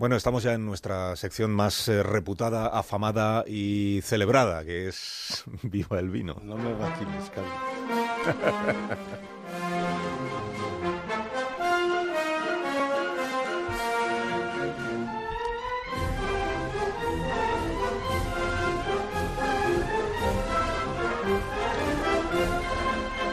[0.00, 5.98] Bueno, estamos ya en nuestra sección más eh, reputada, afamada y celebrada, que es Viva
[5.98, 6.40] el Vino.
[6.42, 7.52] No me vaciles, Carlos.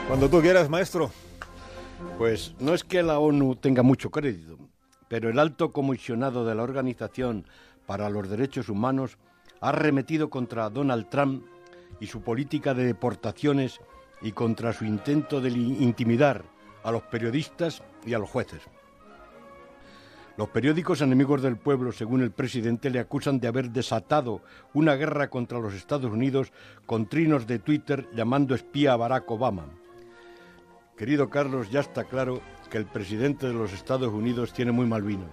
[0.10, 1.12] Cuando tú quieras, maestro.
[2.18, 4.58] Pues no es que la ONU tenga mucho crédito,
[5.08, 7.46] pero el alto comisionado de la Organización
[7.86, 9.18] para los Derechos Humanos
[9.62, 11.46] ha remetido contra Donald Trump
[12.00, 13.80] y su política de deportaciones
[14.22, 16.44] y contra su intento de intimidar
[16.84, 18.62] a los periodistas y a los jueces.
[20.38, 25.32] Los periódicos enemigos del pueblo, según el presidente, le acusan de haber desatado una guerra
[25.32, 26.52] contra los Estados Unidos
[26.86, 29.66] con trinos de Twitter llamando espía a Barack Obama.
[30.98, 35.04] Querido Carlos, ya está claro que el presidente de los Estados Unidos tiene muy mal
[35.04, 35.26] vino.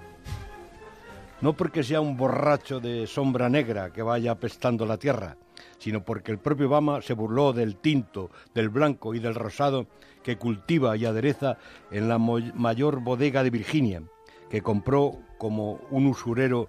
[1.41, 5.39] No porque sea un borracho de sombra negra que vaya apestando la tierra,
[5.79, 9.87] sino porque el propio Obama se burló del tinto, del blanco y del rosado
[10.23, 11.57] que cultiva y adereza
[11.91, 14.03] en la mayor bodega de Virginia,
[14.51, 16.69] que compró como un usurero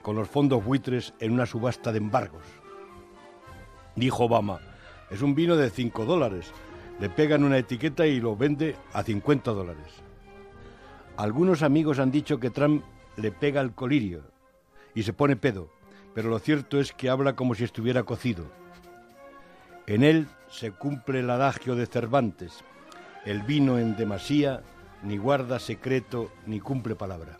[0.00, 2.44] con los fondos buitres en una subasta de embargos.
[3.96, 4.60] Dijo Obama,
[5.10, 6.52] es un vino de 5 dólares,
[7.02, 9.88] le pegan una etiqueta y lo vende a 50 dólares.
[11.16, 12.84] Algunos amigos han dicho que Trump
[13.16, 14.22] le pega el colirio
[14.94, 15.68] y se pone pedo,
[16.14, 18.44] pero lo cierto es que habla como si estuviera cocido.
[19.88, 22.62] En él se cumple el adagio de Cervantes,
[23.24, 24.62] el vino en demasía
[25.02, 27.36] ni guarda secreto ni cumple palabra.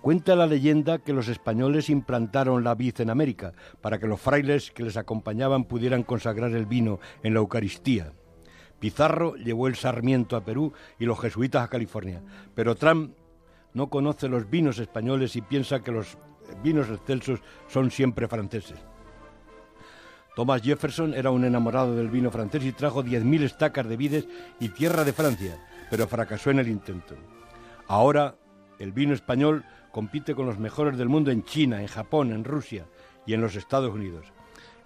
[0.00, 4.70] Cuenta la leyenda que los españoles implantaron la vid en América para que los frailes
[4.70, 8.12] que les acompañaban pudieran consagrar el vino en la Eucaristía.
[8.78, 12.22] Pizarro llevó el sarmiento a Perú y los jesuitas a California,
[12.54, 13.14] pero Trump
[13.72, 16.18] no conoce los vinos españoles y piensa que los
[16.62, 18.78] vinos excelsos son siempre franceses.
[20.36, 24.28] Thomas Jefferson era un enamorado del vino francés y trajo 10.000 estacas de vides
[24.60, 25.58] y tierra de Francia,
[25.90, 27.14] pero fracasó en el intento.
[27.88, 28.36] Ahora
[28.78, 32.86] el vino español compite con los mejores del mundo en China, en Japón, en Rusia
[33.26, 34.26] y en los Estados Unidos.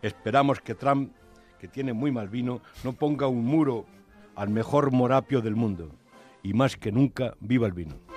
[0.02, 1.12] Esperamos que Trump,
[1.58, 3.86] que tiene muy mal vino, no ponga un muro
[4.34, 5.90] al mejor morapio del mundo.
[6.42, 8.09] Y más que nunca, viva el vino.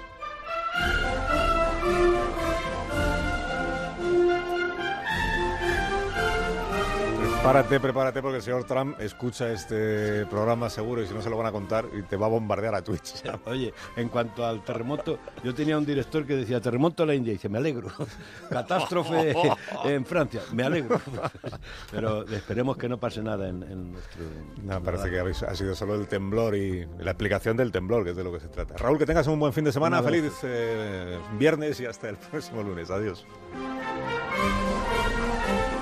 [7.44, 11.36] Prepárate, prepárate, porque el señor Trump escucha este programa seguro y si no se lo
[11.36, 13.22] van a contar y te va a bombardear a Twitch.
[13.46, 17.32] Oye, en cuanto al terremoto, yo tenía un director que decía terremoto en la India
[17.32, 17.92] y dice, me alegro.
[18.50, 19.36] Catástrofe
[19.84, 21.02] en Francia, me alegro.
[21.92, 24.24] Pero esperemos que no pase nada en, nuestro...
[24.64, 28.16] No, parece que ha sido solo el temblor y la explicación del temblor, que es
[28.16, 28.78] de lo que se trata.
[28.78, 32.64] Raúl, que tengas un buen fin de semana, feliz eh, viernes y hasta el próximo
[32.64, 32.90] lunes.
[32.90, 33.26] Adiós.